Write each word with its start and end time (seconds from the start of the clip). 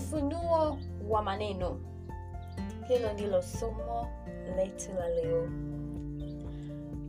ufunuo 0.00 0.78
wa 1.08 1.22
maneno. 1.22 1.80
Hilo 2.88 3.12
ndilo 3.12 3.42
somo 3.42 4.06
letu 4.56 4.92
la 4.98 5.08
leo. 5.08 5.48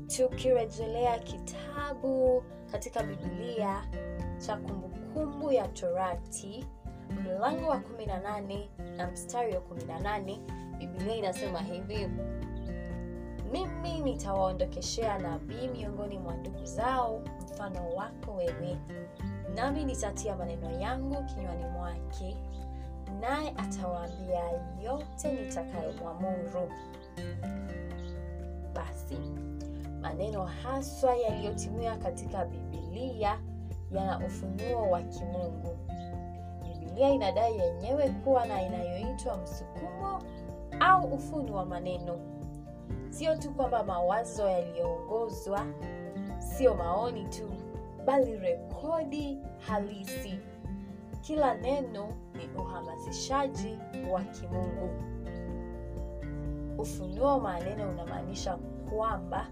Tukirejelea 0.07 1.19
kitabu 1.19 2.43
katika 2.71 3.03
bibilia 3.03 3.83
cha 4.37 4.57
kumbukumbu 4.57 5.51
ya 5.51 5.67
torati 5.67 6.65
mlango 7.23 7.67
wa 7.69 7.77
18 7.77 8.67
na 8.97 9.11
mstari 9.11 9.53
wa 9.55 9.61
18 9.61 10.37
bibilia 10.77 11.15
inasema 11.15 11.59
hivi. 11.59 12.09
Mimi 13.51 13.99
nitawaondokeshea 13.99 15.17
nabii 15.19 15.67
miongoni 15.67 16.17
mwa 16.19 16.33
ndugu 16.35 16.65
zao 16.65 17.21
mfano 17.43 17.89
wako 17.89 18.31
wewe. 18.33 18.77
Nami 19.55 19.85
nitatia 19.85 20.35
maneno 20.35 20.71
yangu 20.79 21.23
kinywani 21.23 21.65
mwake 21.65 22.37
naye 23.19 23.53
atawaambia 23.57 24.43
yote 24.83 25.31
nitakayomwamuru. 25.31 26.71
Basi 28.75 29.17
maneno 30.01 30.45
haswa 30.45 31.15
yaliyotimia 31.15 31.97
katika 31.97 32.45
bibilia 32.45 33.39
yana 33.91 34.19
ufunuo 34.25 34.89
wa 34.91 35.01
kimungu. 35.01 35.77
Bibilia 36.63 37.09
inadai 37.09 37.57
yenyewe 37.59 38.09
kuwa 38.09 38.45
na 38.45 38.61
inayoitwa 38.61 39.37
msukumo 39.37 40.21
au 40.79 41.05
ufuni 41.13 41.51
wa 41.51 41.65
maneno. 41.65 42.19
Sio 43.09 43.35
tu 43.35 43.51
kwamba 43.53 43.83
mawazo 43.83 44.49
yaliyoongozwa 44.49 45.65
sio 46.39 46.75
maoni 46.75 47.23
tu 47.23 47.51
bali 48.05 48.37
rekodi 48.37 49.37
halisi 49.67 50.39
kila 51.21 51.53
neno 51.53 52.07
ni 52.33 52.49
uhamasishaji 52.61 53.77
wa 54.11 54.21
kimungu. 54.23 54.89
Ufunuo 56.77 57.39
maneno 57.39 57.89
unamaanisha 57.89 58.57
kwamba 58.89 59.47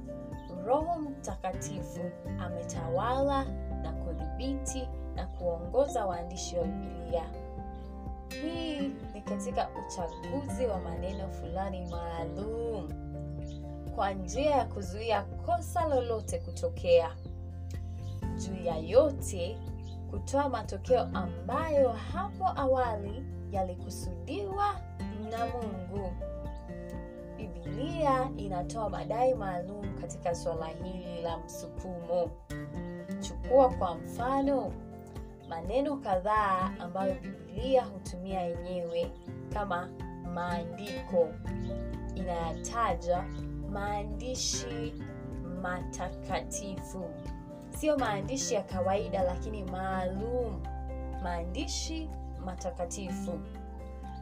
roho 0.66 1.00
mtakatifu 1.00 2.02
ametawala 2.40 3.44
na 3.84 3.92
kudhibiti 3.92 4.88
na 5.16 5.28
kuongoza 5.28 6.06
waandishi 6.06 6.56
wa 6.58 6.64
bibilia 6.64 7.30
hii 8.42 8.80
ni 9.14 9.22
katika 9.22 9.70
uchaguzi 9.70 10.66
wa 10.66 10.80
maneno 10.82 11.30
fulani 11.30 11.86
maalum 11.92 12.90
kwa 13.96 14.12
njia 14.12 14.52
ya 14.52 14.66
kuzuia 14.66 15.22
kosa 15.24 15.86
lolote 15.88 16.40
kutokea. 16.40 17.16
Juu 18.38 18.64
ya 18.66 18.78
yote 18.78 19.58
kutoa 20.10 20.50
matokeo 20.50 21.02
ambayo 21.14 21.90
hapo 21.92 22.46
awali 22.56 23.24
yalikusudiwa 23.52 24.76
na 25.32 25.46
mungu. 25.46 26.14
Bibilia 27.38 28.30
inatoa 28.38 28.90
madai 28.90 29.34
maalum 29.34 29.98
katika 30.02 30.36
suala 30.36 30.66
hili 30.68 31.22
la 31.22 31.38
msukumo. 31.38 32.32
Chukua 33.20 33.70
kwa 33.70 33.96
mfano 33.96 34.72
maneno 35.50 35.98
kadhaa 35.98 36.72
ambayo 36.80 37.16
bibilia 37.16 37.86
hutumia 37.86 38.42
yenyewe 38.42 39.12
kama 39.54 39.90
maandiko. 40.34 41.28
Inayataja 42.16 43.24
maandishi 43.72 44.94
matakatifu 45.62 47.06
sio 47.80 47.98
maandishi 47.98 48.54
ya 48.54 48.64
kawaida 48.64 49.24
lakini 49.24 49.64
maalum. 49.64 50.64
Maandishi 51.24 52.10
matakatifu. 52.46 53.40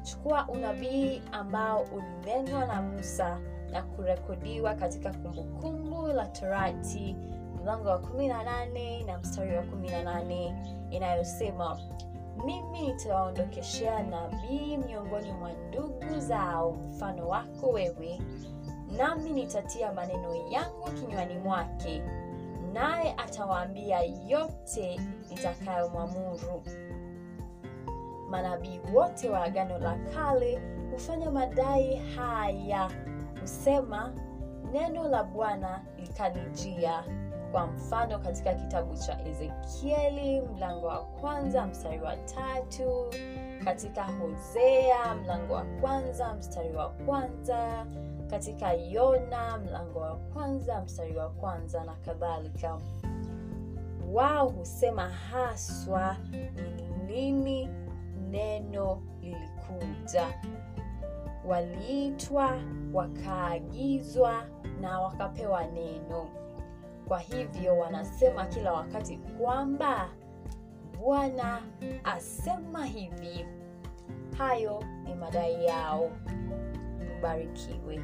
Chukua 0.03 0.47
unabii 0.47 1.22
ambao 1.31 1.81
ulinenwa 1.81 2.66
na 2.66 2.81
musa 2.81 3.40
na 3.72 3.81
kurekodiwa 3.84 4.75
katika 4.75 5.13
kumbukumbu 5.13 6.07
la 6.07 6.25
torati 6.25 7.16
mlango 7.63 7.90
wa 7.90 7.97
18 7.97 9.06
na 9.06 9.17
mstari 9.17 9.57
wa 9.57 9.63
18 9.63 10.53
inayosema 10.91 11.79
mimi 12.46 12.81
nitawaondokeshea 12.88 14.03
nabii 14.03 14.78
miongoni 14.78 15.31
mwa 15.34 15.51
ndugu 15.53 16.19
zao 16.19 16.72
mfano 16.72 17.28
wako 17.28 17.69
wewe 17.69 18.22
nami 18.97 19.29
nitatia 19.29 19.94
maneno 19.94 20.35
yangu 20.35 20.91
kinywani 21.00 21.38
mwake 21.38 22.03
naye 22.73 23.13
atawaambia 23.17 24.00
yote 24.28 25.00
nitakayomwamuru. 25.29 26.63
Manabii 28.29 28.79
wote 28.94 29.29
wa 29.29 29.44
agano 29.44 29.78
la 29.78 29.95
kale 30.16 30.59
hufanya 30.91 31.31
madai 31.31 31.95
haya 31.95 32.89
husema 33.41 34.13
neno 34.72 35.07
la 35.07 35.23
bwana 35.23 35.81
likanijia. 35.97 37.03
Kwa 37.51 37.67
mfano 37.67 38.19
katika 38.19 38.53
kitabu 38.53 38.97
cha 38.97 39.19
ezekieli 39.25 40.41
mlango 40.41 40.88
wa 40.88 41.03
kwanza 41.05 41.67
mstari 41.67 41.99
wa 41.99 42.16
tatu. 42.17 43.05
Katika 43.66 44.03
hosea 44.03 45.16
mlango 45.16 45.53
wa 45.53 45.63
kwanza 45.81 46.34
mstari 46.34 46.73
wa 46.75 46.89
kwanza 46.89 47.85
katika 48.30 48.74
yona 48.74 49.58
mlango 49.58 50.00
wa 50.00 50.16
kwanza 50.16 50.82
mstari 50.82 51.16
wa 51.18 51.30
kwanza 51.30 51.84
na 51.84 51.94
kadhalika. 51.94 52.80
Wao 54.14 54.50
husema 54.50 55.10
haswa 55.10 56.16
ni 56.32 57.14
lini 57.14 57.70
neno 58.30 59.02
lilikuja. 59.22 60.28
Waliitwa 61.46 62.60
wakaagizwa 62.94 64.44
na 64.82 65.00
wakapewa 65.00 65.66
neno. 65.68 66.30
Kwa 67.08 67.20
hivyo 67.20 67.78
wanasema 67.78 68.46
kila 68.46 68.74
wakati 68.74 69.18
kwamba 69.18 70.09
bwana 71.00 71.62
asema 72.04 72.86
hivi. 72.86 73.46
Hayo 74.38 74.84
ni 75.04 75.16
madai 75.16 75.66
yao 75.66 76.12
Barry 77.22 77.47
Kiwi. 77.55 78.00